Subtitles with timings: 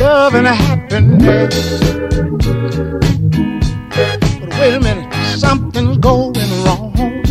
[0.00, 1.80] Love and happiness.
[3.90, 6.34] But wait a minute, something's going
[6.64, 7.22] wrong.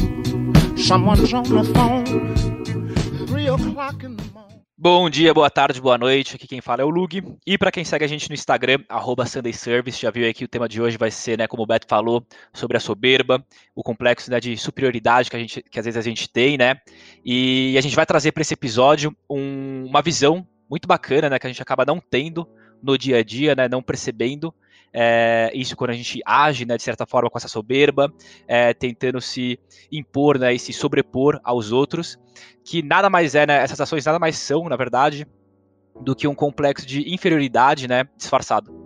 [0.78, 2.36] Someone's on the phone.
[3.28, 4.24] Three o'clock in the
[4.84, 6.36] Bom dia, boa tarde, boa noite.
[6.36, 7.24] Aqui quem fala é o Lug.
[7.46, 8.80] E para quem segue a gente no Instagram,
[9.28, 11.86] @SundayService, já viu aí que o tema de hoje vai ser, né, como o Beto
[11.88, 13.46] falou, sobre a soberba,
[13.76, 16.78] o complexo né, de superioridade que, a gente, que às vezes a gente tem, né?
[17.24, 21.46] E a gente vai trazer para esse episódio um, uma visão muito bacana, né, que
[21.46, 22.50] a gente acaba não tendo
[22.82, 24.52] no dia a dia, né, não percebendo
[24.94, 28.12] é, isso quando a gente age, né, de certa forma, com essa soberba,
[28.48, 29.60] é, tentando se
[29.92, 32.18] impor né, e se sobrepor aos outros,
[32.64, 35.26] que nada mais é, né, essas ações nada mais são, na verdade,
[36.00, 38.82] do que um complexo de inferioridade né, disfarçado.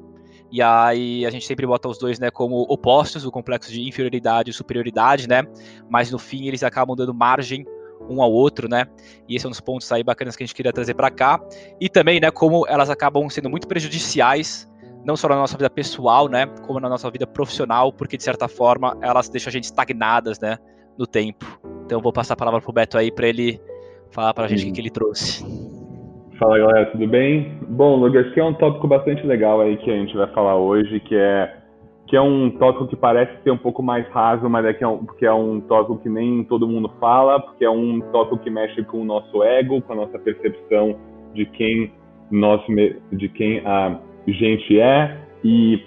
[0.52, 4.52] E aí a gente sempre bota os dois né, como opostos, o complexo de inferioridade
[4.52, 5.44] e superioridade, né?
[5.90, 7.66] Mas no fim eles acabam dando margem
[8.10, 8.86] um ao outro, né?
[9.28, 11.42] E esse é um dos pontos aí bacanas que a gente queria trazer para cá.
[11.80, 14.70] E também, né, como elas acabam sendo muito prejudiciais
[15.06, 18.48] não só na nossa vida pessoal, né, como na nossa vida profissional, porque de certa
[18.48, 20.58] forma elas deixam a gente estagnadas, né,
[20.98, 21.46] no tempo.
[21.86, 23.60] Então vou passar a palavra pro Beto aí para ele
[24.12, 25.46] falar para a gente o que, ele trouxe.
[26.40, 27.60] Fala galera, tudo bem?
[27.70, 31.00] Bom, Lucas, que é um tópico bastante legal aí que a gente vai falar hoje,
[31.02, 31.62] que é
[32.08, 34.88] que é um tópico que parece ser um pouco mais raso, mas é que é
[34.88, 38.50] um, porque é um tópico que nem todo mundo fala, porque é um tópico que
[38.50, 40.96] mexe com o nosso ego, com a nossa percepção
[41.34, 41.92] de quem
[42.30, 42.62] nós
[43.12, 45.84] de quem a gente é e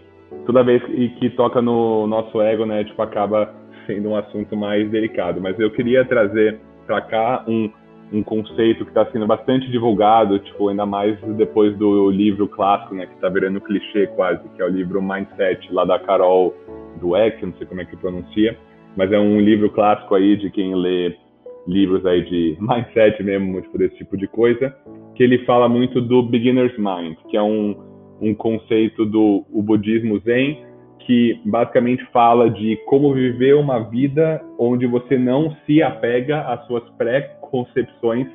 [0.47, 0.83] toda vez
[1.19, 3.55] que toca no nosso ego, né, tipo, acaba
[3.87, 5.41] sendo um assunto mais delicado.
[5.41, 7.71] Mas eu queria trazer para cá um,
[8.13, 13.07] um conceito que está sendo bastante divulgado, tipo, ainda mais depois do livro clássico, né,
[13.07, 16.55] que está virando clichê quase, que é o livro Mindset, lá da Carol
[17.01, 18.57] Dweck, não sei como é que pronuncia,
[18.97, 21.17] mas é um livro clássico aí de quem lê
[21.67, 24.75] livros aí de mindset mesmo, tipo, desse tipo de coisa,
[25.15, 27.88] que ele fala muito do beginner's mind, que é um
[28.21, 30.67] um conceito do o budismo zen
[31.01, 36.83] que basicamente fala de como viver uma vida onde você não se apega às suas
[36.99, 38.27] pré-concepções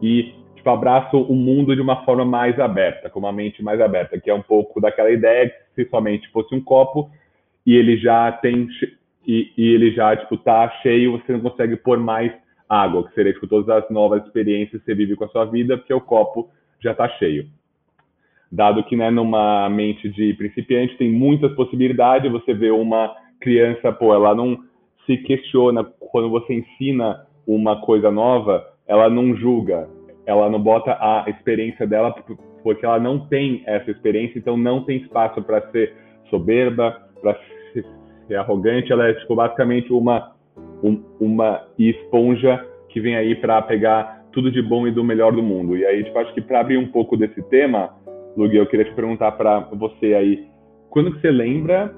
[0.00, 4.18] e tipo, abraça o mundo de uma forma mais aberta, com uma mente mais aberta,
[4.18, 7.10] que é um pouco daquela ideia que se somente fosse um copo
[7.66, 8.68] e ele já tem
[9.26, 12.32] e, e ele já tipo tá cheio, você não consegue pôr mais
[12.68, 15.76] água, que seria tipo, todas as novas experiências que você vive com a sua vida,
[15.76, 16.48] porque o copo
[16.80, 17.46] já está cheio
[18.54, 24.14] dado que né, numa mente de principiante tem muitas possibilidades, você vê uma criança, pô,
[24.14, 24.58] ela não
[25.04, 29.88] se questiona quando você ensina uma coisa nova, ela não julga,
[30.24, 32.14] ela não bota a experiência dela
[32.62, 35.92] porque ela não tem essa experiência, então não tem espaço para ser
[36.30, 37.36] soberba, para
[38.26, 40.32] ser arrogante, ela é tipo basicamente uma
[40.82, 45.42] um, uma esponja que vem aí para pegar tudo de bom e do melhor do
[45.42, 45.76] mundo.
[45.76, 47.90] E aí, tipo, acho que para abrir um pouco desse tema,
[48.36, 50.48] Lug, eu queria te perguntar para você aí,
[50.90, 51.94] quando que você lembra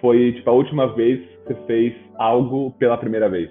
[0.00, 3.50] foi tipo a última vez que você fez algo pela primeira vez?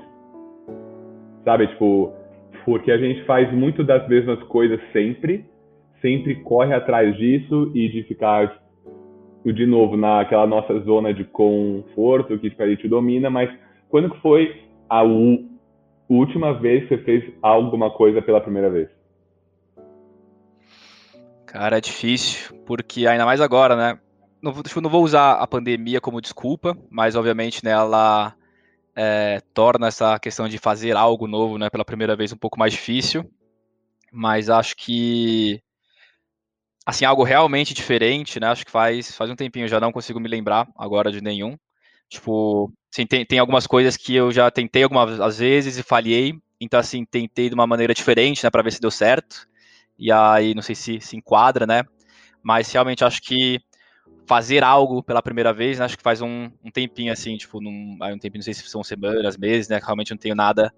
[1.43, 2.11] Sabe, tipo,
[2.65, 5.45] porque a gente faz muito das mesmas coisas sempre,
[6.01, 8.59] sempre corre atrás disso e de ficar
[9.45, 13.49] de novo naquela nossa zona de conforto que tipo, a gente domina, mas
[13.87, 14.55] quando que foi
[14.89, 15.03] a
[16.09, 18.98] última vez que você fez alguma coisa pela primeira vez?
[21.51, 23.99] Cara, é difícil, porque ainda mais agora, né?
[24.39, 28.35] Não, tipo, não vou usar a pandemia como desculpa, mas obviamente né, ela
[28.95, 32.73] é, torna essa questão de fazer algo novo né, pela primeira vez um pouco mais
[32.73, 33.27] difícil.
[34.11, 35.59] Mas acho que
[36.85, 38.47] assim, algo realmente diferente, né?
[38.47, 41.57] Acho que faz, faz um tempinho, já não consigo me lembrar agora de nenhum.
[42.07, 46.35] Tipo, assim, tem, tem algumas coisas que eu já tentei algumas vezes e falhei.
[46.61, 49.49] Então, assim, tentei de uma maneira diferente, né, para ver se deu certo
[49.99, 51.83] e aí não sei se se enquadra, né?
[52.41, 53.59] Mas realmente acho que
[54.25, 55.85] fazer algo pela primeira vez, né?
[55.85, 58.83] acho que faz um, um tempinho assim, tipo, num, um tempinho, não sei se são
[58.83, 59.79] semanas, meses, né?
[59.83, 60.71] Realmente não tenho nada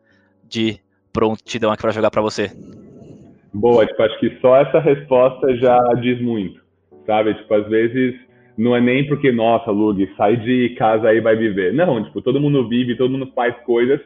[0.48, 0.80] de
[1.12, 2.50] prontidão aqui para jogar para você.
[3.54, 6.62] Boa, tipo, acho que só essa resposta já diz muito,
[7.06, 7.34] sabe?
[7.34, 8.16] Tipo, às vezes
[8.58, 11.74] não é nem porque, nossa, Lug, sai de casa aí vai viver.
[11.74, 14.00] Não, tipo, todo mundo vive, todo mundo faz coisas,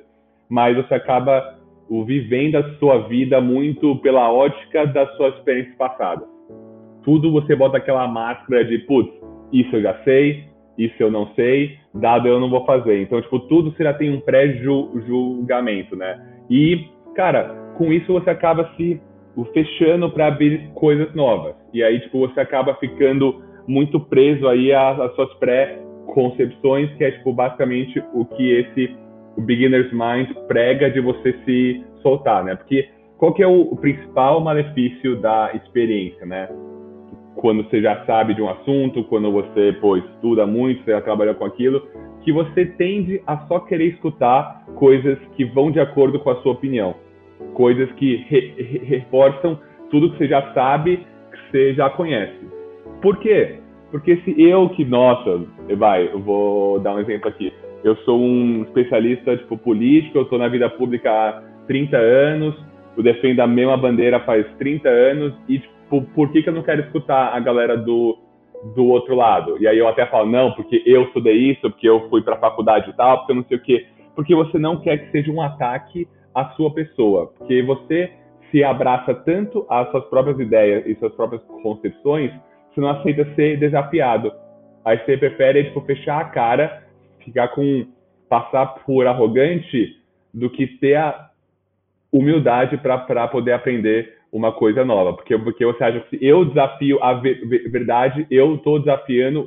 [0.50, 1.60] mas você acaba
[1.90, 6.26] o vivendo a sua vida muito pela ótica da sua experiência passada.
[7.04, 9.12] Tudo você bota aquela máscara de, putz,
[9.52, 10.46] isso eu já sei,
[10.78, 13.02] isso eu não sei, dado eu não vou fazer.
[13.02, 16.20] Então, tipo, tudo você já tem um pré-julgamento, né?
[16.50, 16.86] E,
[17.16, 19.00] cara, com isso você acaba se
[19.54, 21.56] fechando para abrir coisas novas.
[21.74, 27.12] E aí, tipo, você acaba ficando muito preso aí às, às suas pré-concepções, que é,
[27.12, 28.96] tipo, basicamente o que esse
[29.38, 32.56] o beginner's mind prega de você se soltar, né?
[32.56, 36.50] Porque qual que é o, o principal malefício da experiência, né?
[37.36, 41.36] Quando você já sabe de um assunto, quando você pô, estuda muito, você já trabalhou
[41.36, 41.88] com aquilo,
[42.22, 46.54] que você tende a só querer escutar coisas que vão de acordo com a sua
[46.54, 46.96] opinião,
[47.54, 49.60] coisas que re, re, reforçam
[49.92, 52.40] tudo que você já sabe, que você já conhece.
[53.02, 53.60] Por quê?
[53.92, 55.46] Porque se eu que, nossa,
[55.78, 57.54] vai, eu vou dar um exemplo aqui.
[57.86, 62.56] Eu sou um especialista tipo político, eu estou na vida pública há 30 anos,
[62.98, 66.64] eu defendo a mesma bandeira faz 30 anos e tipo, por que, que eu não
[66.64, 68.18] quero escutar a galera do,
[68.76, 69.62] do outro lado?
[69.62, 72.40] E aí eu até falo, não, porque eu estudei isso, porque eu fui para a
[72.40, 73.86] faculdade e tal, porque eu não sei o quê.
[74.16, 78.12] Porque você não quer que seja um ataque à sua pessoa, porque você
[78.50, 82.32] se abraça tanto às suas próprias ideias e suas próprias concepções,
[82.74, 84.34] você não aceita ser desafiado.
[84.84, 86.85] Aí você prefere tipo fechar a cara,
[87.26, 87.88] ficar com
[88.30, 89.98] passar por arrogante
[90.34, 91.30] do que ter a
[92.12, 95.14] humildade para poder aprender uma coisa nova.
[95.14, 99.46] Porque, porque você acha que se eu desafio a verdade, eu estou desafiando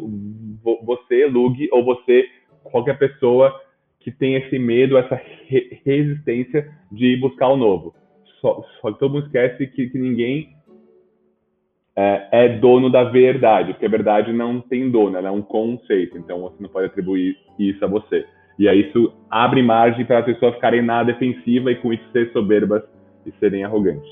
[0.84, 2.26] você, Lug, ou você,
[2.64, 3.54] qualquer pessoa
[4.00, 7.94] que tem esse medo, essa re resistência de buscar o novo.
[8.40, 10.56] Só, só que todo mundo esquece que, que ninguém
[12.00, 16.16] é, é, dono da verdade, porque a verdade não tem dono, ela é um conceito,
[16.16, 18.24] então você não pode atribuir isso a você.
[18.56, 22.30] E aí isso abre margem para as pessoas ficarem na defensiva e com isso ser
[22.32, 22.84] soberbas
[23.26, 24.08] e serem arrogantes.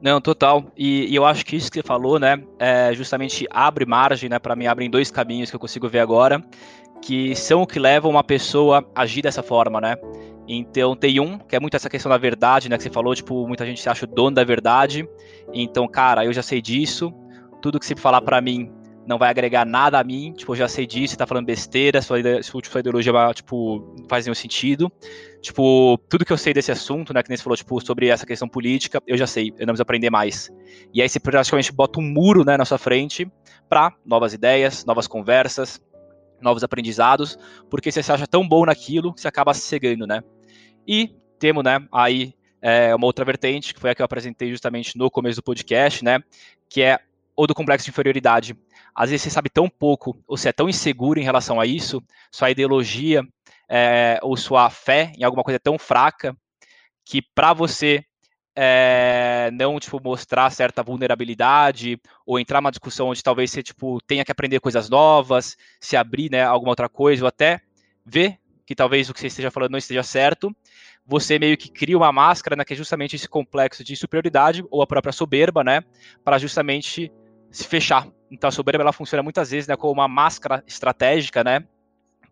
[0.00, 0.64] Não, total.
[0.74, 4.38] E, e, eu acho que isso que você falou, né, é justamente abre margem, né,
[4.38, 6.42] para mim abrem dois caminhos que eu consigo ver agora,
[7.02, 9.96] que são o que levam uma pessoa a agir dessa forma, né?
[10.52, 13.46] Então tem um, que é muito essa questão da verdade, né, que você falou, tipo,
[13.46, 15.08] muita gente se acha o dono da verdade.
[15.54, 17.14] Então, cara, eu já sei disso,
[17.62, 18.68] tudo que você falar para mim
[19.06, 22.02] não vai agregar nada a mim, tipo, eu já sei disso, você tá falando besteira,
[22.02, 24.90] sua, sua ideologia tipo, não faz nenhum sentido.
[25.40, 28.26] Tipo, tudo que eu sei desse assunto, né, que nem você falou, tipo, sobre essa
[28.26, 30.50] questão política, eu já sei, eu não preciso aprender mais.
[30.92, 33.30] E aí você praticamente bota um muro, né, na sua frente
[33.68, 35.80] para novas ideias, novas conversas,
[36.42, 37.38] novos aprendizados,
[37.70, 40.22] porque você se acha tão bom naquilo que você acaba se cegando, né?
[40.86, 44.96] E temos, né, aí é, uma outra vertente, que foi a que eu apresentei justamente
[44.96, 46.22] no começo do podcast, né,
[46.68, 46.98] que é
[47.36, 48.56] o do complexo de inferioridade.
[48.94, 52.02] Às vezes você sabe tão pouco, ou você é tão inseguro em relação a isso,
[52.30, 53.22] sua ideologia
[53.68, 56.36] é, ou sua fé em alguma coisa é tão fraca,
[57.04, 58.04] que para você
[58.54, 64.24] é, não tipo mostrar certa vulnerabilidade ou entrar numa discussão onde talvez você tipo tenha
[64.24, 67.60] que aprender coisas novas, se abrir, né, alguma outra coisa ou até
[68.04, 68.38] ver
[68.70, 70.54] que talvez o que você esteja falando não esteja certo,
[71.04, 74.80] você meio que cria uma máscara, né, que é justamente esse complexo de superioridade ou
[74.80, 75.82] a própria soberba, né,
[76.24, 77.10] para justamente
[77.50, 78.06] se fechar.
[78.30, 81.64] Então a soberba ela funciona muitas vezes né, como uma máscara estratégica, né,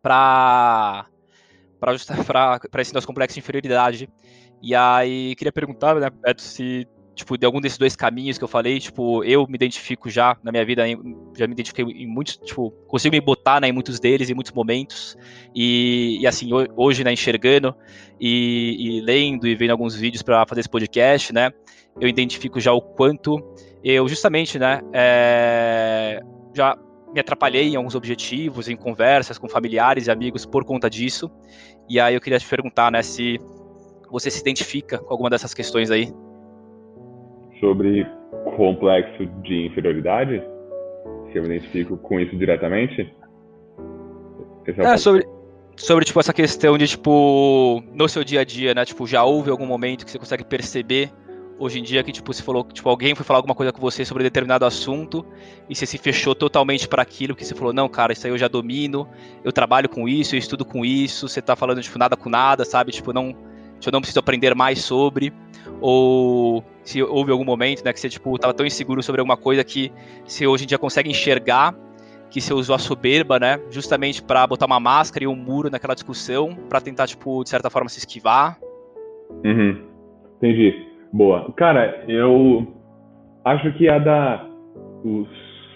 [0.01, 1.07] para
[1.81, 4.09] para esse nosso complexo de inferioridade.
[4.63, 6.87] E aí queria perguntar, né, Beto, se
[7.19, 10.51] tipo de algum desses dois caminhos que eu falei, tipo, eu me identifico já na
[10.51, 10.85] minha vida,
[11.37, 14.53] já me identifiquei em muitos, tipo, consigo me botar né, em muitos deles, em muitos
[14.53, 15.17] momentos.
[15.55, 17.75] E, e assim, hoje, né, enxergando
[18.21, 21.51] e, e lendo e vendo alguns vídeos para fazer esse podcast, né,
[22.01, 23.43] eu identifico já o quanto
[23.83, 26.21] eu justamente, né, é,
[26.55, 26.79] já
[27.13, 31.31] me atrapalhei em alguns objetivos, em conversas com familiares e amigos por conta disso.
[31.89, 33.39] E aí eu queria te perguntar, né, se
[34.11, 36.13] você se identifica com alguma dessas questões aí.
[37.61, 38.07] Sobre
[38.57, 40.43] complexo de inferioridade?
[41.31, 43.15] Se eu me identifico com isso diretamente?
[44.67, 45.27] é, é sobre,
[45.77, 49.51] sobre, tipo, essa questão de, tipo, no seu dia a dia, né, tipo, já houve
[49.51, 51.11] algum momento que você consegue perceber
[51.59, 54.05] hoje em dia que tipo se falou tipo alguém foi falar alguma coisa com você
[54.05, 55.27] sobre determinado assunto
[55.69, 58.39] e você se fechou totalmente para aquilo que você falou não cara isso aí eu
[58.39, 59.09] já domino
[59.43, 62.65] eu trabalho com isso eu estudo com isso você tá falando tipo nada com nada
[62.65, 63.37] sabe tipo não
[63.85, 65.33] eu não preciso aprender mais sobre
[65.81, 69.63] ou se houve algum momento né que você tipo tava tão inseguro sobre alguma coisa
[69.63, 69.93] que
[70.25, 71.75] você hoje em dia consegue enxergar
[72.31, 75.95] que você usou a soberba, né, justamente para botar uma máscara e um muro naquela
[75.95, 78.59] discussão, para tentar, tipo, de certa forma se esquivar.
[79.45, 79.83] Uhum.
[80.37, 80.87] Entendi.
[81.13, 81.51] Boa.
[81.57, 82.67] Cara, eu
[83.45, 84.47] acho que a da
[85.05, 85.27] o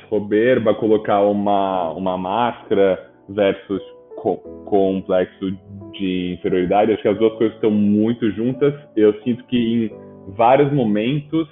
[0.09, 3.83] soberba colocar uma, uma máscara versus
[4.17, 4.37] co
[4.67, 5.57] complexo
[6.03, 8.75] de inferioridade, acho que as duas coisas estão muito juntas.
[8.97, 9.91] Eu sinto que em
[10.33, 11.49] vários momentos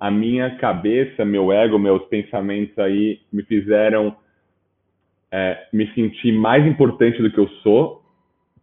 [0.00, 4.16] a minha cabeça, meu ego, meus pensamentos aí me fizeram
[5.30, 8.02] é, me sentir mais importante do que eu sou,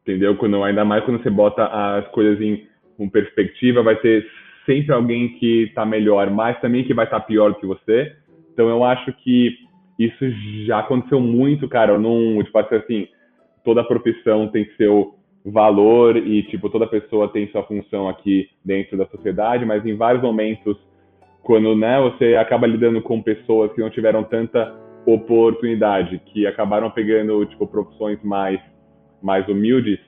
[0.01, 0.35] entendeu?
[0.35, 2.67] Quando ainda mais quando você bota as coisas em,
[2.99, 4.25] em perspectiva, vai ter
[4.65, 8.15] sempre alguém que está melhor, mas também que vai estar tá pior do que você.
[8.51, 9.55] Então eu acho que
[9.99, 10.25] isso
[10.65, 11.97] já aconteceu muito, cara.
[11.99, 13.07] Não, tipo assim,
[13.63, 19.05] toda profissão tem o, valor e, tipo, toda pessoa tem sua função aqui dentro da
[19.07, 20.77] sociedade, mas em vários momentos,
[21.41, 27.45] quando, né, você acaba lidando com pessoas que não tiveram tanta oportunidade, que acabaram pegando,
[27.45, 28.59] tipo, profissões mais,
[29.21, 29.99] mais humildes,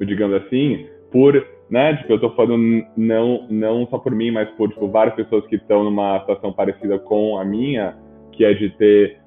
[0.00, 4.70] digamos assim, por, né, tipo, eu tô falando não, não só por mim, mas por,
[4.70, 7.96] tipo, várias pessoas que estão numa situação parecida com a minha,
[8.32, 9.18] que é de ter,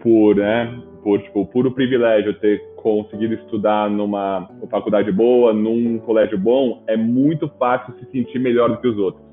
[0.00, 6.82] por, né, por, tipo, puro privilégio, ter conseguido estudar numa faculdade boa, num colégio bom,
[6.86, 9.24] é muito fácil se sentir melhor do que os outros.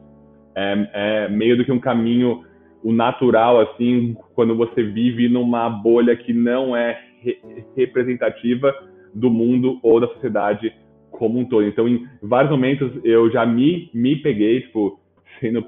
[0.55, 2.43] É, é meio do que um caminho
[2.83, 7.37] o natural, assim, quando você vive numa bolha que não é re
[7.75, 8.73] representativa
[9.13, 10.73] do mundo ou da sociedade
[11.11, 11.65] como um todo.
[11.65, 14.99] Então, em vários momentos, eu já me, me peguei, tipo,
[15.39, 15.65] sendo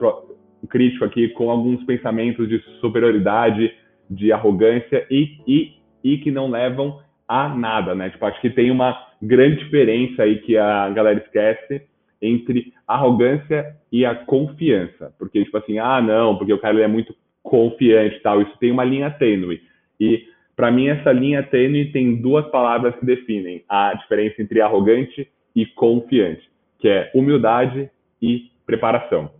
[0.67, 3.73] crítico aqui, com alguns pensamentos de superioridade,
[4.09, 8.09] de arrogância e, e, e que não levam a nada, né?
[8.09, 11.83] Tipo, acho que tem uma grande diferença aí que a galera esquece
[12.19, 15.13] entre arrogância e a confiança.
[15.19, 18.41] Porque, tipo assim, ah, não, porque o cara é muito confiante e tal.
[18.41, 19.61] Isso tem uma linha tênue.
[19.99, 20.23] E,
[20.55, 25.67] para mim, essa linha tênue tem duas palavras que definem a diferença entre arrogante e
[25.67, 29.31] confiante, que é humildade e preparação.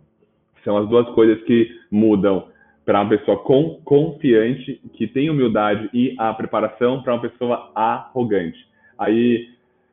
[0.64, 2.49] São as duas coisas que mudam
[2.90, 8.58] para uma pessoa com, confiante, que tem humildade e a preparação para uma pessoa arrogante.
[8.98, 9.46] Aí,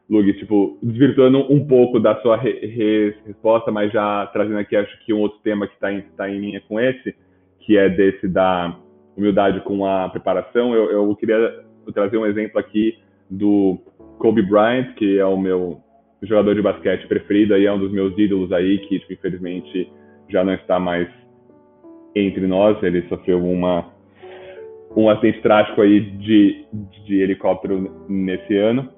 [0.10, 5.06] Lug, tipo, desvirtuando um pouco da sua re, re, resposta, mas já trazendo aqui, acho
[5.06, 7.16] que um outro tema que está em, tá em linha com esse,
[7.60, 8.76] que é desse da
[9.16, 12.98] humildade com a preparação, eu, eu queria trazer um exemplo aqui
[13.30, 13.78] do
[14.18, 15.80] Kobe Bryant, que é o meu
[16.24, 19.88] jogador de basquete preferido, aí é um dos meus ídolos aí, que tipo, infelizmente
[20.28, 21.08] já não está mais
[22.16, 22.82] entre nós.
[22.84, 23.86] Ele sofreu uma
[24.96, 26.66] um acidente trágico aí de,
[27.06, 28.90] de helicóptero nesse ano,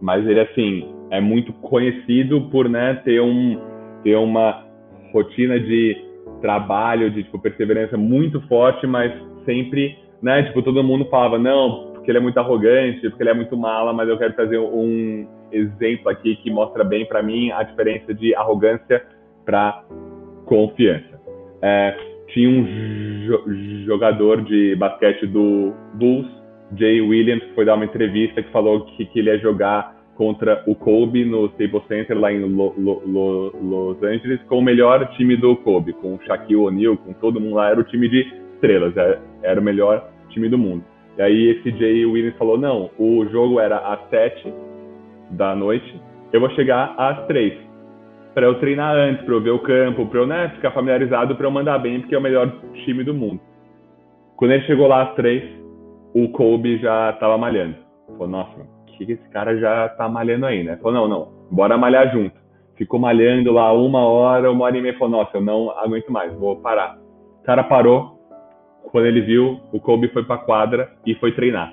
[0.00, 3.58] mas ele assim é muito conhecido por né ter um
[4.04, 4.64] ter uma
[5.12, 5.96] rotina de
[6.40, 9.12] trabalho, de tipo perseverança muito forte, mas
[9.44, 13.34] sempre né tipo todo mundo falava não porque ele é muito arrogante, porque ele é
[13.34, 17.62] muito mala, mas eu quero trazer um exemplo aqui que mostra bem para mim a
[17.62, 19.06] diferença de arrogância
[19.44, 19.84] para
[20.44, 21.20] confiança.
[21.62, 21.96] É,
[22.32, 22.64] tinha um
[23.26, 26.26] jo jogador de basquete do Bulls,
[26.76, 30.62] Jay Williams, que foi dar uma entrevista que falou que, que ele ia jogar contra
[30.66, 35.06] o Kobe no Staples Center lá em Lo, Lo, Lo, Los Angeles com o melhor
[35.16, 38.20] time do Kobe, com o Shaquille O'Neal, com todo mundo lá, era o time de
[38.54, 40.84] estrelas, era, era o melhor time do mundo.
[41.18, 44.52] E aí esse Jay Williams falou, não, o jogo era às sete
[45.30, 46.00] da noite,
[46.32, 47.54] eu vou chegar às três
[48.34, 51.46] para eu treinar antes, para eu ver o campo, para eu né, ficar familiarizado, para
[51.46, 52.50] eu mandar bem, porque é o melhor
[52.84, 53.40] time do mundo.
[54.36, 55.42] Quando ele chegou lá às três,
[56.14, 57.76] o Kobe já estava malhando.
[58.06, 60.76] Falou, nossa, que esse cara já tá malhando aí, né?
[60.82, 62.34] Falou, não, não, bora malhar junto.
[62.76, 66.34] Ficou malhando lá uma hora, uma hora e meia, falou, nossa, eu não aguento mais,
[66.34, 66.98] vou parar.
[67.40, 68.18] O cara parou,
[68.90, 71.72] quando ele viu, o Kobe foi pra quadra e foi treinar.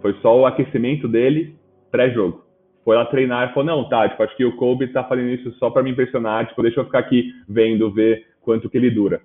[0.00, 1.56] Foi só o aquecimento dele
[1.90, 2.47] pré-jogo
[2.88, 5.52] foi lá treinar e falou, não, tá, tipo, acho que o Kobe tá fazendo isso
[5.58, 9.20] só para me impressionar, tipo, deixa eu ficar aqui vendo, ver quanto que ele dura.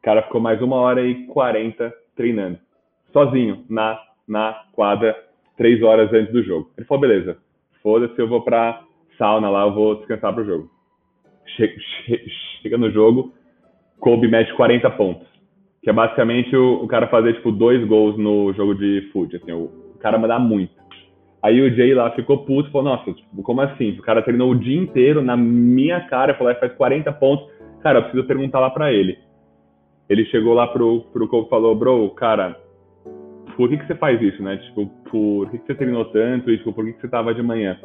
[0.00, 2.58] O cara ficou mais uma hora e quarenta treinando,
[3.12, 5.16] sozinho, na, na quadra,
[5.56, 6.72] três horas antes do jogo.
[6.76, 7.36] Ele falou, beleza,
[7.84, 8.82] foda-se, eu vou pra
[9.16, 10.68] sauna lá, eu vou descansar pro jogo.
[11.54, 11.74] Chega,
[12.62, 13.32] chega no jogo,
[14.00, 15.28] Kobe mete 40 pontos,
[15.84, 19.52] que é basicamente o, o cara fazer, tipo, dois gols no jogo de fute, assim,
[19.52, 20.81] o, o cara mandar muito.
[21.42, 23.90] Aí o Jay lá ficou puto, falou, nossa, tipo, como assim?
[23.98, 27.44] O cara treinou o dia inteiro na minha cara, falou, faz 40 pontos.
[27.80, 29.18] Cara, eu preciso perguntar lá pra ele.
[30.08, 32.56] Ele chegou lá pro, pro Kobe e falou, bro, cara,
[33.56, 34.56] por que, que você faz isso, né?
[34.58, 37.42] Tipo, por que, que você treinou tanto e, tipo, por que, que você tava de
[37.42, 37.76] manhã?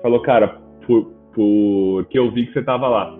[0.00, 3.18] Falou, cara, por, porque eu vi que você tava lá.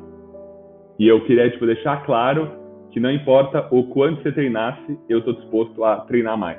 [0.99, 2.51] E eu queria, tipo, deixar claro
[2.91, 6.59] que não importa o quanto você treinasse, eu tô disposto a treinar mais.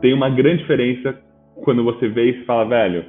[0.00, 1.18] Tem uma grande diferença
[1.56, 3.04] quando você vê e fala, velho,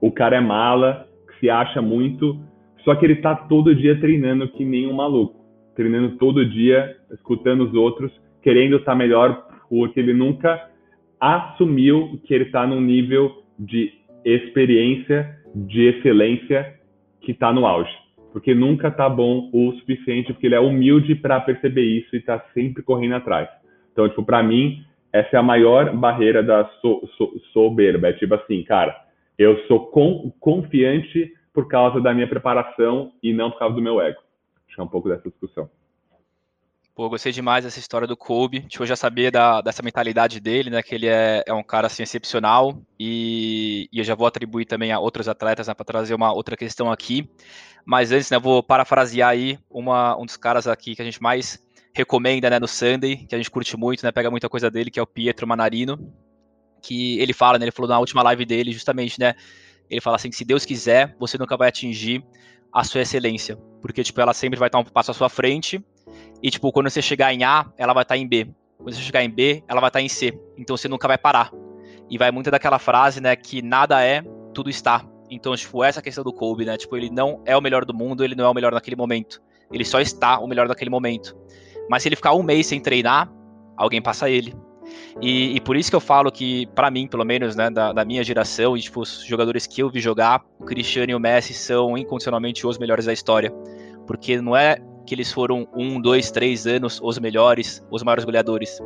[0.00, 1.06] o cara é mala,
[1.38, 2.38] se acha muito,
[2.84, 5.44] só que ele tá todo dia treinando que nem um maluco.
[5.74, 8.12] Treinando todo dia, escutando os outros,
[8.42, 10.70] querendo estar tá melhor, porque ele nunca
[11.20, 13.92] assumiu que ele está num nível de
[14.24, 16.74] experiência, de excelência
[17.20, 17.90] que está no auge.
[18.32, 22.44] Porque nunca tá bom o suficiente, porque ele é humilde para perceber isso e tá
[22.52, 23.48] sempre correndo atrás.
[23.92, 24.84] Então, tipo, para mim,
[25.20, 28.08] essa é a maior barreira da so, so, soberba.
[28.08, 28.94] É tipo assim, cara,
[29.38, 34.00] eu sou com, confiante por causa da minha preparação e não por causa do meu
[34.00, 34.20] ego.
[34.66, 35.70] Acho que é um pouco dessa discussão.
[36.94, 38.60] Pô, gostei demais dessa história do Kobe.
[38.62, 40.82] Tipo, eu já sabia da, dessa mentalidade dele, né?
[40.82, 42.78] Que ele é, é um cara assim excepcional.
[42.98, 46.56] E, e eu já vou atribuir também a outros atletas, né, para trazer uma outra
[46.56, 47.28] questão aqui.
[47.84, 51.22] Mas antes, né, eu vou parafrasear aí uma, um dos caras aqui que a gente
[51.22, 51.62] mais
[51.96, 54.12] recomenda, né, no Sunday, que a gente curte muito, né?
[54.12, 56.12] Pega muita coisa dele, que é o Pietro Manarino.
[56.82, 57.64] Que ele fala, né?
[57.64, 59.34] Ele falou na última live dele, justamente, né?
[59.88, 62.22] Ele fala assim que se Deus quiser, você nunca vai atingir
[62.70, 63.56] a sua excelência.
[63.80, 65.82] Porque, tipo, ela sempre vai estar um passo à sua frente
[66.42, 68.46] e, tipo, quando você chegar em A, ela vai estar em B.
[68.76, 70.38] Quando você chegar em B, ela vai estar em C.
[70.58, 71.50] Então você nunca vai parar.
[72.10, 74.22] E vai muito daquela frase, né, que nada é,
[74.52, 75.04] tudo está.
[75.30, 76.76] Então, tipo, essa questão do Kobe, né?
[76.76, 79.40] Tipo, ele não é o melhor do mundo, ele não é o melhor naquele momento.
[79.72, 81.34] Ele só está o melhor naquele momento.
[81.88, 83.30] Mas se ele ficar um mês sem treinar,
[83.76, 84.54] alguém passa ele.
[85.20, 88.04] E, e por isso que eu falo que, para mim, pelo menos, né, da, da,
[88.04, 91.54] minha geração, e tipo, os jogadores que eu vi jogar, o Cristiano e o Messi
[91.54, 93.52] são incondicionalmente os melhores da história.
[94.06, 98.78] Porque não é que eles foram um, dois, três anos os melhores, os maiores goleadores.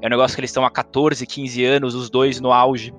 [0.00, 2.94] É um negócio que eles estão há 14, 15 anos, os dois no auge.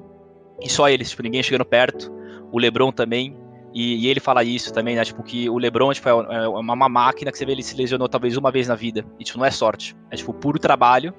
[0.62, 2.12] E só eles, tipo, ninguém chegando perto.
[2.52, 3.36] O LeBron também.
[3.76, 5.04] E, e ele fala isso também, né?
[5.04, 6.14] Tipo, que o LeBron tipo, é,
[6.46, 9.06] é uma máquina que você vê ele se lesionou talvez uma vez na vida.
[9.20, 9.94] E, tipo, não é sorte.
[10.10, 11.14] É, tipo, puro trabalho.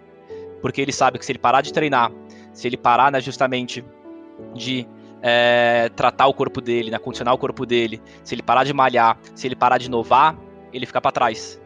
[0.62, 2.10] Porque ele sabe que se ele parar de treinar,
[2.54, 3.84] se ele parar, né, justamente
[4.54, 4.88] de
[5.20, 9.18] é, tratar o corpo dele, né, condicionar o corpo dele, se ele parar de malhar,
[9.34, 10.34] se ele parar de inovar,
[10.72, 11.60] ele fica para trás.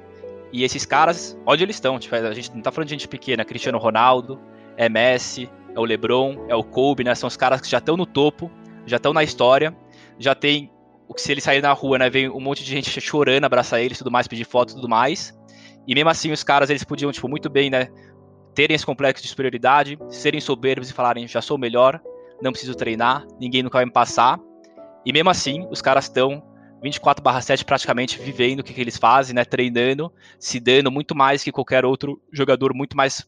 [0.52, 2.00] E esses caras, onde eles estão?
[2.00, 4.40] Tipo, a gente não tá falando de gente pequena, Cristiano Ronaldo,
[4.76, 7.14] é Messi, é o LeBron, é o Kobe, né?
[7.14, 8.50] São os caras que já estão no topo,
[8.86, 9.74] já estão na história,
[10.18, 10.68] já tem
[11.16, 14.10] se ele sair na rua, né, vem um monte de gente chorando, abraçar eles, tudo
[14.10, 15.36] mais, pedir foto, tudo mais.
[15.86, 17.88] E mesmo assim os caras eles podiam, tipo, muito bem, né,
[18.54, 22.00] terem esse complexo de superioridade, serem soberbos e falarem, já sou melhor,
[22.42, 24.38] não preciso treinar, ninguém nunca vai me passar.
[25.04, 26.42] E mesmo assim, os caras estão
[26.82, 31.52] 24/7 praticamente vivendo o que, que, eles fazem, né, treinando, se dando muito mais que
[31.52, 33.26] qualquer outro jogador muito mais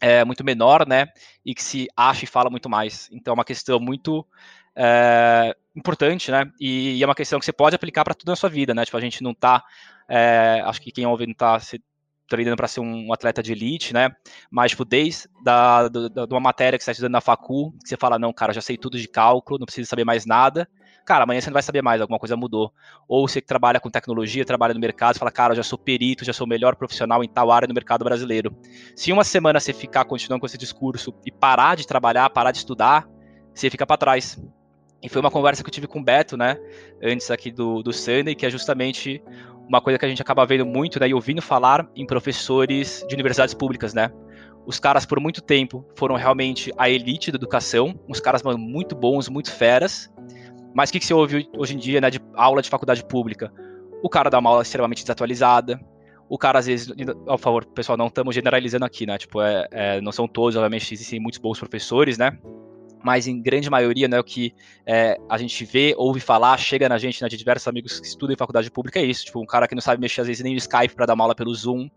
[0.00, 1.06] é, muito menor, né,
[1.44, 3.08] e que se acha e fala muito mais.
[3.12, 4.26] Então é uma questão muito
[4.74, 8.36] é, importante, né, e, e, é uma questão que você pode aplicar para tudo na
[8.36, 9.64] sua vida, né, tipo a gente não tá,
[10.08, 11.82] é, acho que quem ouve não tá se
[12.28, 14.10] treinando para ser um atleta de elite, né?
[14.50, 17.88] Mas, tipo, desde da, da, da, uma matéria que você está estudando na facu, que
[17.90, 20.66] você fala, não, cara, já sei tudo de cálculo, não preciso saber mais nada,
[21.04, 22.72] cara, amanhã você não vai saber mais, alguma coisa mudou.
[23.06, 26.32] Ou você que trabalha com tecnologia, trabalha no mercado, fala, cara, já sou perito, já
[26.32, 28.56] sou o melhor profissional em tal área no mercado brasileiro.
[28.96, 32.58] Se uma semana você ficar continuando com esse discurso e parar de trabalhar, parar de
[32.58, 33.06] estudar,
[33.54, 34.40] você fica para trás.
[35.02, 36.56] E foi uma conversa que eu tive com o Beto, né,
[37.02, 39.20] antes aqui do, do Sunday, que é justamente
[39.68, 43.14] uma coisa que a gente acaba vendo muito, né, e ouvindo falar em professores de
[43.14, 44.10] universidades públicas, né.
[44.64, 48.94] Os caras, por muito tempo, foram realmente a elite da educação, uns caras mano, muito
[48.94, 50.08] bons, muito feras,
[50.72, 53.52] mas o que, que você ouve hoje em dia, né, de aula de faculdade pública?
[54.02, 55.80] O cara dá uma aula extremamente desatualizada,
[56.28, 56.92] o cara às vezes,
[57.26, 60.94] por favor, pessoal, não estamos generalizando aqui, né, tipo, é, é, não são todos, obviamente,
[60.94, 62.38] existem muitos bons professores, né,
[63.02, 64.54] mas em grande maioria, né, o que
[64.86, 68.34] é, a gente vê, ouve falar, chega na gente, né, de diversos amigos que estudam
[68.34, 70.52] em faculdade pública, é isso, tipo, um cara que não sabe mexer às vezes nem
[70.52, 71.88] no Skype para dar uma aula pelo Zoom,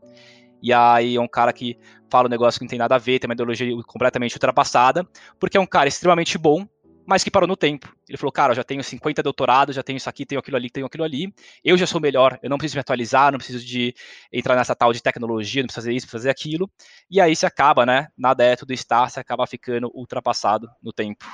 [0.61, 1.77] e aí é um cara que
[2.09, 5.07] fala um negócio que não tem nada a ver, tem uma ideologia completamente ultrapassada,
[5.39, 6.67] porque é um cara extremamente bom,
[7.05, 7.93] mas que parou no tempo.
[8.09, 10.69] Ele falou, cara, eu já tenho 50 doutorados, já tenho isso aqui, tenho aquilo ali,
[10.69, 11.31] tenho aquilo ali.
[11.63, 13.93] Eu já sou melhor, eu não preciso me atualizar, não preciso de
[14.33, 16.69] entrar nessa tal de tecnologia, não preciso fazer isso, fazer aquilo.
[17.09, 18.07] E aí se acaba, né?
[18.17, 21.25] Nada é tudo está, se acaba ficando ultrapassado no tempo.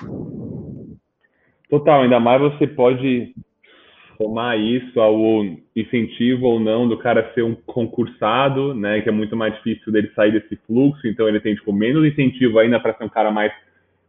[1.70, 3.34] Total, ainda mais você pode
[4.18, 5.18] tomar isso ao
[5.76, 9.02] incentivo ou não do cara ser um concursado, né?
[9.02, 12.60] Que é muito mais difícil dele sair desse fluxo, então ele tem tipo menos incentivo
[12.60, 13.52] ainda para ser um cara mais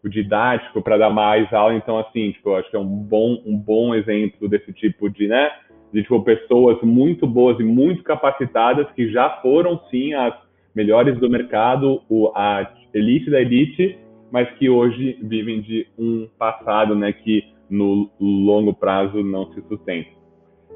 [0.02, 1.74] Tipo, didático para dar mais aula.
[1.74, 5.28] Então, assim, tipo, eu acho que é um bom, um bom exemplo desse tipo de,
[5.28, 5.50] né?
[5.92, 10.34] De tipo, pessoas muito boas e muito capacitadas que já foram, sim, as
[10.74, 13.98] melhores do mercado, o, a elite da elite,
[14.30, 17.12] mas que hoje vivem de um passado, né?
[17.12, 20.10] Que no longo prazo não se sustenta.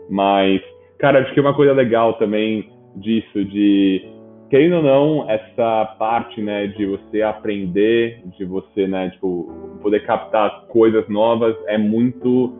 [0.08, 0.62] Mas,
[0.98, 4.15] cara, acho que uma coisa legal também disso, de
[4.48, 10.66] querendo ou não, essa parte, né, de você aprender, de você, né, tipo, poder captar
[10.68, 12.54] coisas novas é muito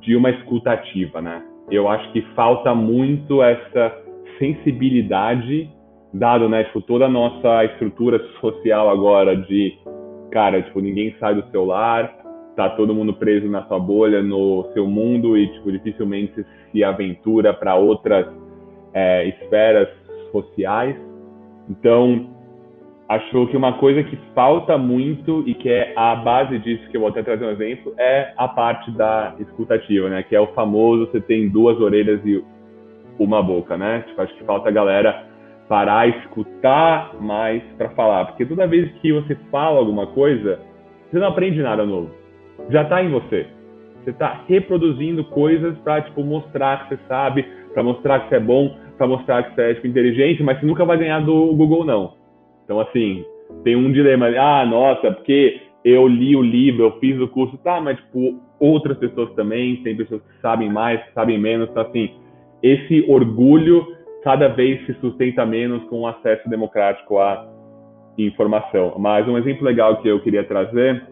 [0.00, 1.42] de uma escutativa, né?
[1.70, 3.94] Eu acho que falta muito essa
[4.38, 5.70] sensibilidade,
[6.12, 9.76] dado, né, tipo, toda a nossa estrutura social agora de,
[10.30, 12.16] cara, tipo, ninguém sai do seu lar,
[12.56, 17.52] tá todo mundo preso na sua bolha, no seu mundo e, tipo, dificilmente se aventura
[17.52, 18.26] para outras
[18.94, 19.88] é, esferas
[20.32, 21.09] sociais.
[21.70, 22.28] Então,
[23.08, 27.00] acho que uma coisa que falta muito e que é a base disso, que eu
[27.00, 30.24] vou até trazer um exemplo, é a parte da escutativa, né?
[30.24, 32.44] Que é o famoso você tem duas orelhas e
[33.18, 34.04] uma boca, né?
[34.08, 35.26] Tipo, acho que falta a galera
[35.68, 38.24] parar, escutar mais para falar.
[38.26, 40.58] Porque toda vez que você fala alguma coisa,
[41.08, 42.10] você não aprende nada novo.
[42.70, 43.46] Já está em você.
[44.02, 48.40] Você está reproduzindo coisas para tipo mostrar que você sabe, para mostrar que você é
[48.40, 51.86] bom, para mostrar que você é tipo, inteligente, mas você nunca vai ganhar do Google
[51.86, 52.12] não.
[52.64, 53.24] Então assim,
[53.64, 54.26] tem um dilema.
[54.38, 57.80] Ah, nossa, porque eu li o livro, eu fiz o curso, tá?
[57.80, 62.10] Mas tipo outras pessoas também, tem pessoas que sabem mais, que sabem menos, então assim,
[62.62, 63.86] esse orgulho
[64.22, 67.48] cada vez se sustenta menos com o acesso democrático à
[68.18, 68.96] informação.
[68.98, 71.08] Mas um exemplo legal que eu queria trazer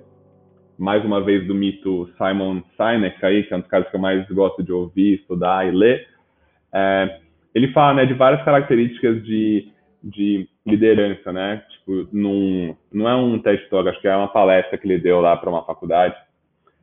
[0.79, 4.01] mais uma vez do mito Simon Sinek aí, que é um dos caras que eu
[4.01, 6.07] mais gosto de ouvir, estudar e ler.
[6.71, 7.28] É,
[7.59, 9.69] ele fala né, de várias características de,
[10.03, 11.63] de liderança, né?
[11.71, 15.21] Tipo, num, não é um TED Talk, acho que é uma palestra que ele deu
[15.21, 16.15] lá para uma faculdade.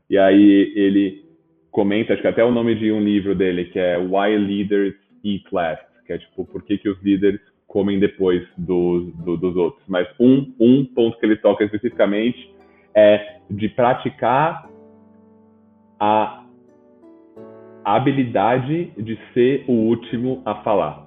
[0.10, 1.24] E aí ele
[1.72, 5.46] comenta, acho que até o nome de um livro dele, que é Why Leaders Eat
[5.52, 9.84] Last, que é tipo, por que, que os líderes comem depois dos, do, dos outros.
[9.88, 12.54] Mas um, um ponto que ele toca especificamente
[12.94, 14.70] é de praticar
[16.00, 16.45] a
[17.86, 21.06] habilidade de ser o último a falar.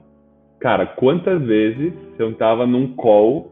[0.60, 3.50] Cara, quantas vezes eu estava num call,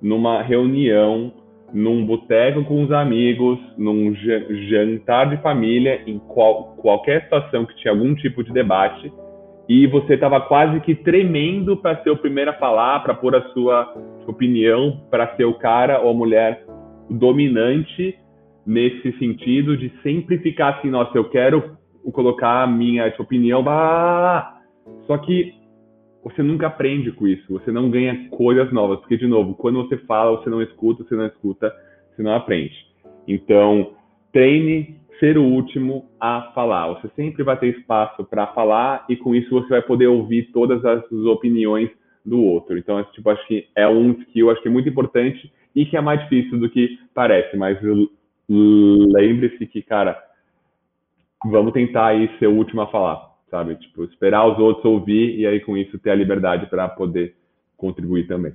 [0.00, 1.32] numa reunião,
[1.72, 7.92] num boteco com os amigos, num jantar de família, em qual, qualquer situação que tinha
[7.92, 9.12] algum tipo de debate,
[9.68, 13.42] e você estava quase que tremendo para ser o primeiro a falar, para pôr a
[13.50, 13.94] sua
[14.26, 16.64] opinião, para ser o cara ou a mulher
[17.08, 18.18] dominante
[18.66, 21.76] nesse sentido de sempre ficar assim, nossa, eu quero
[22.10, 24.60] colocar a minha opinião, bah!
[25.06, 25.54] só que
[26.24, 29.96] você nunca aprende com isso, você não ganha coisas novas, porque de novo, quando você
[29.98, 31.72] fala, você não escuta, você não escuta,
[32.14, 32.74] você não aprende.
[33.26, 33.92] Então,
[34.32, 36.88] treine ser o último a falar.
[36.94, 40.84] Você sempre vai ter espaço para falar e com isso você vai poder ouvir todas
[40.84, 41.90] as opiniões
[42.24, 42.78] do outro.
[42.78, 46.00] Então, tipo, acho que é um skill, acho que é muito importante e que é
[46.00, 47.78] mais difícil do que parece, mas
[48.48, 50.20] lembre-se que, cara,
[51.44, 53.76] vamos tentar aí ser o último a falar, sabe?
[53.76, 57.36] Tipo, esperar os outros ouvir e aí com isso ter a liberdade para poder
[57.76, 58.52] contribuir também.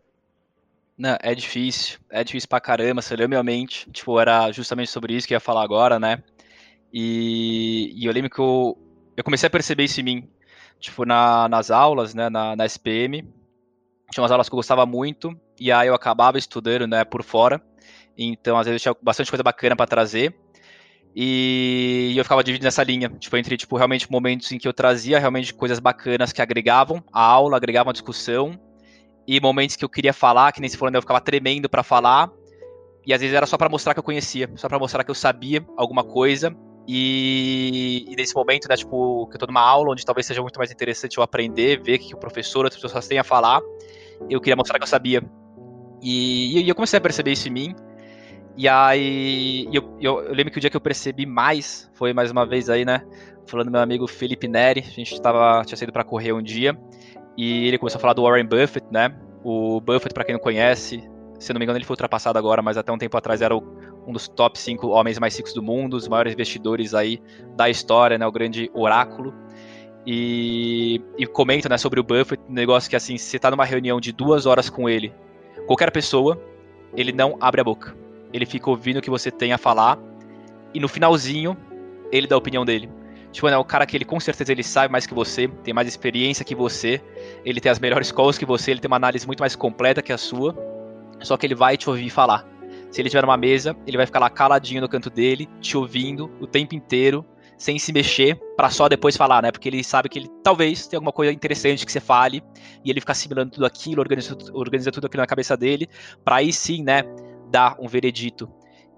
[0.98, 5.14] Não, é difícil, é difícil pra caramba, você leu minha mente, tipo, era justamente sobre
[5.14, 6.24] isso que eu ia falar agora, né?
[6.92, 8.76] E, e eu lembro que eu,
[9.16, 10.30] eu comecei a perceber isso em mim,
[10.80, 13.22] tipo, na, nas aulas, né, na, na SPM,
[14.12, 17.62] tinha umas aulas que eu gostava muito, e aí eu acabava estudando, né, por fora.
[18.18, 20.36] Então, às vezes, tinha bastante coisa bacana para trazer.
[21.20, 25.18] E eu ficava dividindo nessa linha, tipo, entre, tipo, realmente momentos em que eu trazia
[25.18, 28.60] realmente coisas bacanas que agregavam a aula, agregavam a discussão,
[29.28, 32.30] e momentos que eu queria falar, que nem se for, eu ficava tremendo para falar,
[33.04, 35.16] e às vezes era só para mostrar que eu conhecia, só para mostrar que eu
[35.16, 36.56] sabia alguma coisa,
[36.88, 40.58] e, e, nesse momento, né, tipo, que eu tô numa aula onde talvez seja muito
[40.60, 43.60] mais interessante eu aprender, ver o que o professor, outras pessoas têm a falar,
[44.30, 45.24] eu queria mostrar que eu sabia.
[46.00, 47.76] E, e eu comecei a perceber isso em mim.
[48.58, 52.32] E aí, eu, eu, eu, lembro que o dia que eu percebi mais foi mais
[52.32, 53.04] uma vez aí, né?
[53.46, 54.84] Falando do meu amigo Felipe Neri.
[54.86, 56.76] A gente tava, tinha saído para correr um dia.
[57.38, 59.16] E ele começou a falar do Warren Buffett, né?
[59.44, 62.78] O Buffett, para quem não conhece, se não me engano, ele foi ultrapassado agora, mas
[62.78, 63.62] até um tempo atrás era o,
[64.08, 67.22] um dos top 5 homens mais ricos do mundo, os maiores investidores aí
[67.56, 68.26] da história, né?
[68.26, 69.36] O grande oráculo.
[70.04, 73.66] E, e comenta né, sobre o Buffett, um negócio que assim, se você tá numa
[73.66, 75.14] reunião de duas horas com ele,
[75.68, 76.42] qualquer pessoa,
[76.96, 78.07] ele não abre a boca.
[78.38, 79.98] Ele fica ouvindo o que você tem a falar
[80.74, 81.58] e no finalzinho
[82.12, 82.90] ele dá a opinião dele.
[83.32, 85.88] Tipo, é o cara que ele com certeza ele sabe mais que você, tem mais
[85.88, 87.02] experiência que você,
[87.44, 90.14] ele tem as melhores calls que você, ele tem uma análise muito mais completa que
[90.14, 90.56] a sua,
[91.22, 92.48] só que ele vai te ouvir falar.
[92.90, 96.32] Se ele estiver numa mesa, ele vai ficar lá caladinho no canto dele, te ouvindo
[96.40, 97.26] o tempo inteiro,
[97.58, 99.52] sem se mexer, para só depois falar, né?
[99.52, 102.42] Porque ele sabe que ele talvez tenha alguma coisa interessante que você fale,
[102.86, 105.90] e ele fica assimilando tudo aquilo, organiza, organiza tudo aquilo na cabeça dele,
[106.24, 107.04] para aí sim, né,
[107.50, 108.50] dar um veredito.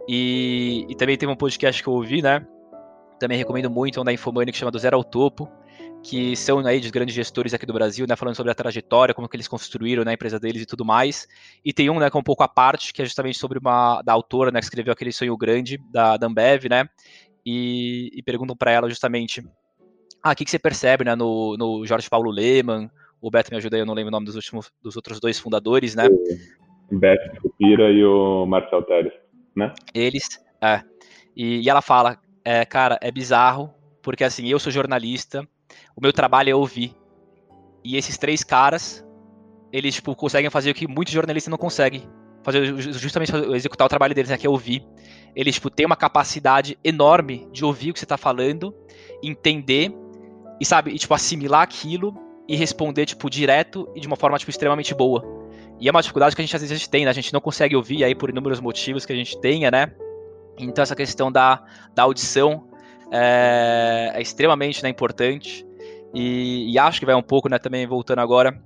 [0.07, 2.45] E, e, também tem um podcast que eu ouvi, né?
[3.19, 5.47] Também recomendo muito, um da Infomani que chama Do Zero ao Topo,
[6.01, 9.27] que são aí de grandes gestores aqui do Brasil, né, falando sobre a trajetória, como
[9.27, 11.27] que eles construíram né, a empresa deles e tudo mais.
[11.63, 14.01] E tem um, né, que é um pouco à parte, que é justamente sobre uma
[14.01, 16.87] da autora, né, que escreveu aquele sonho grande da, da Ambev, né,
[17.45, 19.45] e, e perguntam para ela justamente,
[20.23, 22.89] ah, o que, que você percebe, né, no, no Jorge Paulo Lehmann,
[23.21, 25.37] o Beto me ajuda aí, eu não lembro o nome dos últimos, dos outros dois
[25.37, 26.07] fundadores, né.
[26.91, 29.13] O Beto Cupira e o Marcel Teres,
[29.55, 29.73] né.
[29.93, 30.27] Eles,
[30.61, 30.81] é.
[31.35, 35.47] E, e ela fala, é, cara, é bizarro, porque assim, eu sou jornalista,
[35.95, 36.93] o meu trabalho é ouvir.
[37.83, 39.05] E esses três caras,
[39.71, 42.09] eles tipo, conseguem fazer o que muitos jornalistas não conseguem.
[42.43, 44.83] Fazer justamente executar o trabalho deles, né, que é ouvir.
[45.35, 48.73] Eles tipo, têm uma capacidade enorme de ouvir o que você está falando,
[49.21, 49.93] entender
[50.59, 52.13] e sabe, e, tipo, assimilar aquilo
[52.47, 55.23] e responder, tipo, direto e de uma forma, tipo, extremamente boa.
[55.79, 57.11] E é uma dificuldade que a gente às vezes tem, né?
[57.11, 59.91] A gente não consegue ouvir aí por inúmeros motivos que a gente tenha, né?
[60.57, 61.63] Então essa questão da,
[61.95, 62.67] da audição
[63.11, 65.65] é, é extremamente né, importante.
[66.13, 68.59] E, e, acho que vai um pouco, né, também voltando agora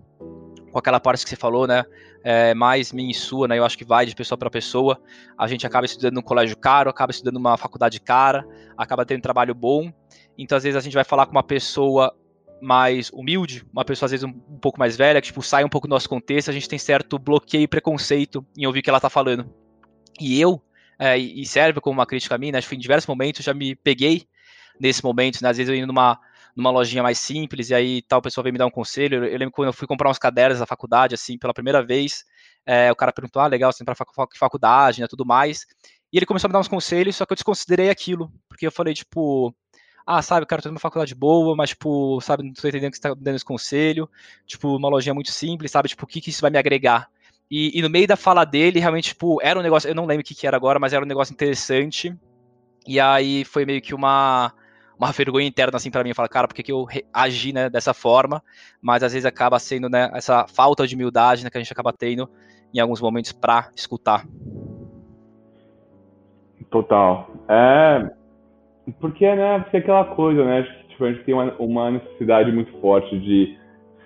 [0.71, 1.83] com aquela parte que você falou, né,
[2.23, 4.99] é, mais minha e sua, né, eu acho que vai de pessoa para pessoa.
[5.37, 8.45] A gente acaba estudando num colégio caro, acaba estudando numa faculdade cara,
[8.77, 9.91] acaba tendo um trabalho bom.
[10.37, 12.15] Então, às vezes, a gente vai falar com uma pessoa
[12.63, 15.69] mais humilde, uma pessoa às vezes um, um, pouco mais velha, que tipo, sai um
[15.69, 18.89] pouco do nosso contexto, a gente tem certo bloqueio e preconceito em ouvir o que
[18.89, 19.53] ela tá falando.
[20.19, 20.61] E eu,
[20.97, 24.27] é, e serve como uma crítica a mim, né, em diversos momentos já me peguei
[24.79, 26.19] nesse momento, né, às vezes eu indo numa,
[26.55, 29.37] numa lojinha mais simples, e aí tal pessoa veio me dar um conselho, eu, eu
[29.37, 32.23] lembro quando eu fui comprar uns cadernos da faculdade, assim, pela primeira vez,
[32.65, 34.05] é, o cara perguntou, ah, legal, você tem pra
[34.37, 35.65] faculdade, né, tudo mais,
[36.13, 38.71] e ele começou a me dar uns conselhos, só que eu desconsiderei aquilo, porque eu
[38.71, 39.53] falei, tipo,
[40.05, 43.03] ah, sabe, cara, tô numa faculdade boa, mas, tipo, sabe, não tô entendendo que você
[43.03, 44.09] tá dando esse conselho,
[44.45, 47.09] tipo, uma lojinha muito simples, sabe, tipo, o que que isso vai me agregar?
[47.49, 50.21] E, e no meio da fala dele, realmente, tipo, era um negócio, eu não lembro
[50.21, 52.13] o que que era agora, mas era um negócio interessante,
[52.85, 54.51] e aí foi meio que uma,
[54.99, 57.93] uma vergonha interna, assim, para mim, falar, cara, por que que eu agi, né, dessa
[57.93, 58.43] forma?
[58.81, 61.93] Mas às vezes acaba sendo, né, essa falta de humildade, né, que a gente acaba
[61.93, 62.29] tendo
[62.73, 64.25] em alguns momentos para escutar.
[66.69, 67.29] Total.
[67.47, 68.09] É,
[68.99, 70.63] porque, né, porque é aquela coisa, né?
[70.89, 73.57] Tipo, a gente tem uma, uma necessidade muito forte de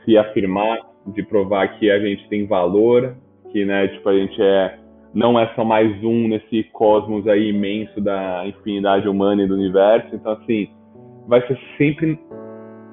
[0.04, 3.16] se afirmar, de provar que a gente tem valor,
[3.52, 4.80] que, né, tipo, a gente é
[5.14, 10.14] não é só mais um nesse cosmos aí imenso da infinidade humana e do universo.
[10.14, 10.70] Então, assim,
[11.28, 12.20] vai ser sempre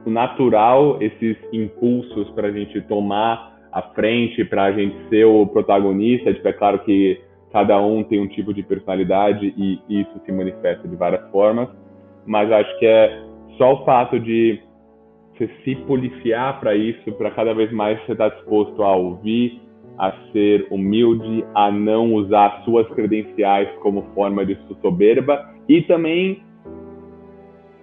[0.06, 6.32] natural esses impulsos para a gente tomar a frente, para a gente ser o protagonista.
[6.32, 7.20] Tipo, é claro que
[7.54, 11.68] cada um tem um tipo de personalidade e isso se manifesta de várias formas,
[12.26, 13.22] mas acho que é
[13.56, 14.60] só o fato de
[15.32, 19.62] você se policiar para isso, para cada vez mais você estar tá disposto a ouvir,
[19.96, 26.42] a ser humilde, a não usar suas credenciais como forma de soberba e também,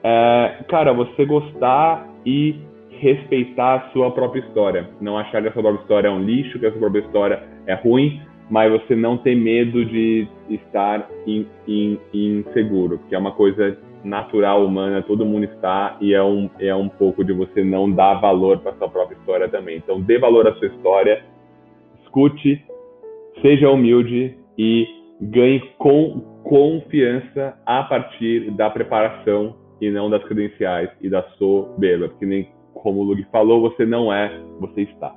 [0.04, 5.62] é, cara, você gostar e respeitar a sua própria história, não achar que a sua
[5.62, 9.18] própria história é um lixo, que a sua própria história é ruim, mas você não
[9.18, 15.46] ter medo de estar in, in, inseguro, que é uma coisa natural, humana, todo mundo
[15.46, 19.16] está, e é um, é um pouco de você não dar valor para sua própria
[19.16, 19.78] história também.
[19.78, 21.24] Então, dê valor à sua história,
[22.04, 22.62] escute,
[23.42, 24.86] seja humilde e
[25.22, 32.26] ganhe com confiança a partir da preparação e não das credenciais e da soberba, porque
[32.26, 35.16] nem como o Lug falou, você não é, você está.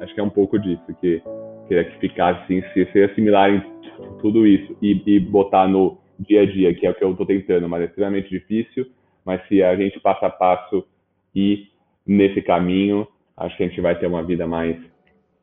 [0.00, 1.22] Acho que é um pouco disso que
[1.66, 3.62] queria que ficasse assim, se, se assimilarem
[4.20, 7.26] tudo isso e, e botar no dia a dia, que é o que eu estou
[7.26, 8.90] tentando, mas é extremamente difícil.
[9.24, 10.86] Mas se a gente passo a passo
[11.34, 11.70] ir
[12.06, 14.76] nesse caminho, acho que a gente vai ter uma vida mais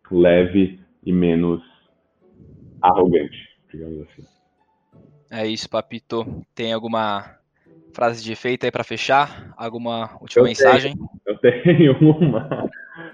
[0.10, 1.62] leve e menos
[2.82, 3.38] arrogante,
[3.72, 4.24] digamos assim.
[5.30, 6.26] É isso, Papito.
[6.56, 7.38] Tem alguma
[7.94, 9.54] frase de efeito aí para fechar?
[9.58, 10.94] Alguma última eu mensagem?
[10.94, 12.70] Tenho, eu tenho uma.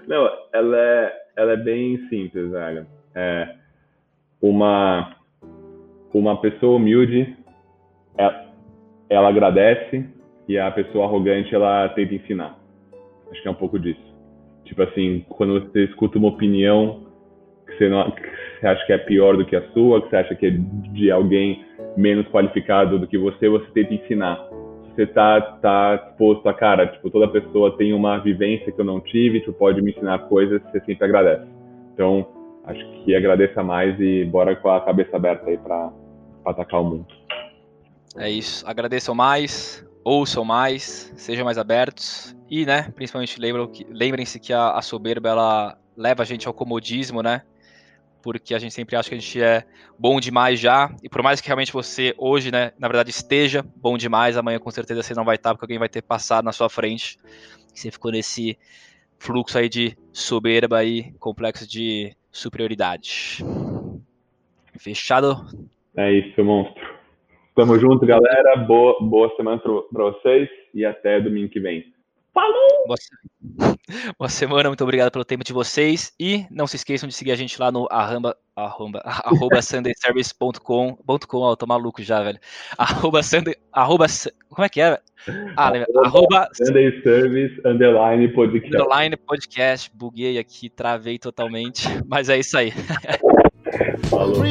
[0.06, 3.54] Não, ela é, ela é bem simples, velho é,
[4.40, 5.16] uma,
[6.12, 7.36] uma pessoa humilde,
[8.16, 8.52] ela,
[9.08, 10.04] é, ela agradece
[10.48, 12.58] e a pessoa arrogante, ela tenta ensinar.
[13.30, 14.10] Acho que é um pouco disso.
[14.64, 17.06] Tipo assim, quando você escuta uma opinião
[17.66, 18.22] que você, não, que
[18.60, 21.10] você acha que é pior do que a sua, que você acha que é de
[21.10, 21.64] alguém
[21.96, 24.48] menos qualificado do que você, você tenta ensinar.
[24.94, 29.00] Você tá, tá disposto a, cara, tipo, toda pessoa tem uma vivência que eu não
[29.00, 31.46] tive, tu pode me ensinar coisas, você sempre agradece.
[31.94, 32.26] Então,
[32.64, 35.92] acho que agradeça mais e bora com a cabeça aberta aí para
[36.44, 37.06] atacar o mundo.
[38.16, 38.66] É isso.
[38.66, 45.28] Agradeçam mais, ouçam mais, sejam mais abertos e, né, principalmente lembrem-se que a, a soberba
[45.28, 47.42] ela leva a gente ao comodismo, né?
[48.22, 49.64] Porque a gente sempre acha que a gente é
[49.98, 53.96] bom demais já, e por mais que realmente você hoje, né, na verdade esteja bom
[53.96, 56.68] demais, amanhã com certeza você não vai estar, porque alguém vai ter passado na sua
[56.68, 57.18] frente.
[57.72, 58.58] Você ficou nesse
[59.18, 63.44] fluxo aí de soberba e complexo de superioridade.
[64.78, 65.36] Fechado?
[65.96, 66.82] É isso, monstro.
[67.54, 68.56] Tamo junto, galera.
[68.56, 71.92] Boa, boa semana para vocês e até domingo que vem.
[72.32, 72.86] Falou!
[72.86, 72.98] Boa,
[74.18, 76.12] boa, semana, muito obrigado pelo tempo de vocês.
[76.18, 80.98] E não se esqueçam de seguir a gente lá no arramba, arromba, arroba sundayservice.com.
[81.06, 82.38] ó, tô maluco já, velho.
[82.78, 84.06] Arroba sunday, arroba,
[84.48, 85.00] como é que é?
[85.56, 85.88] Ah, lembra?
[86.04, 88.74] Arroba Sunday Service Underline Podcast.
[88.74, 89.90] Underline Podcast.
[89.92, 91.86] Buguei aqui, travei totalmente.
[92.06, 92.72] Mas é isso aí.
[94.08, 94.42] Falou.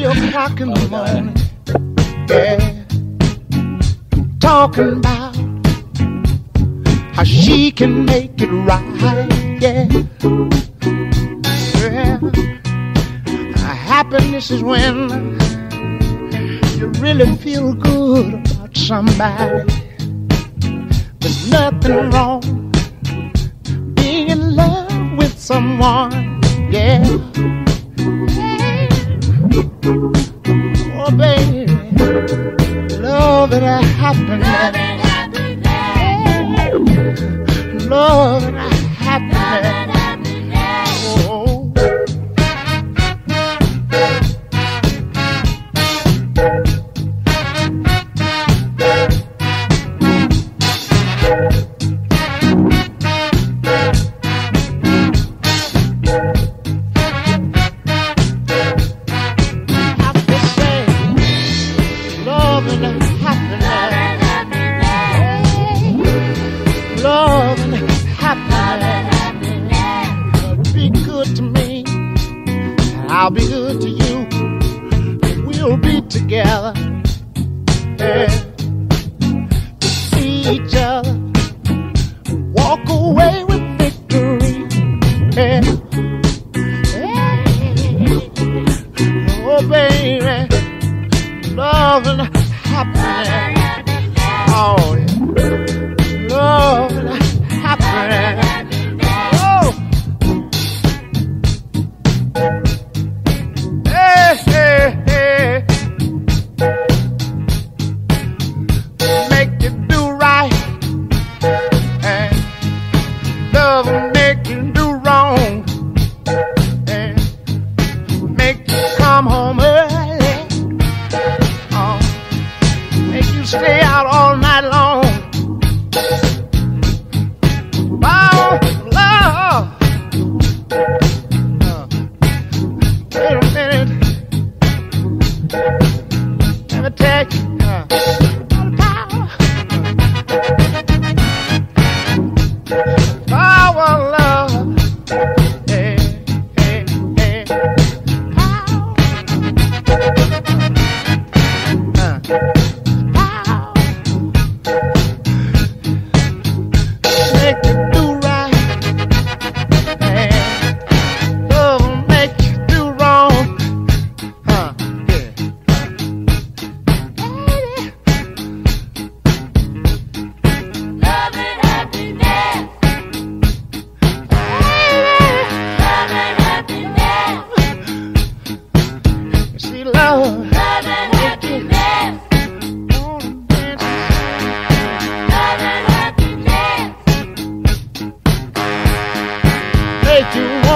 [4.40, 5.39] Talking about
[7.20, 9.60] how she can make it right.
[9.60, 9.84] yeah.
[13.92, 15.38] Happiness is when
[16.78, 19.70] you really feel good about somebody.
[21.20, 22.72] There's nothing wrong
[23.96, 26.40] being in love with someone,
[26.72, 27.04] yeah.
[31.02, 31.66] Oh, baby,
[32.96, 34.99] love and happiness
[37.88, 38.54] Lord,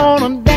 [0.04, 0.53] gonna down.